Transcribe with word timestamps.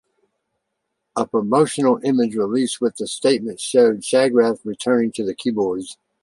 A 1.15 1.27
promotional 1.27 1.99
image 2.03 2.35
released 2.35 2.81
with 2.81 2.95
the 2.95 3.05
statement 3.05 3.59
showed 3.59 3.99
Shagrath 4.01 4.61
returning 4.65 5.11
to 5.11 5.23
the 5.23 5.35
keyboards. 5.35 5.99